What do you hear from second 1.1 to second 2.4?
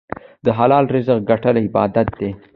ګټل عبادت دی.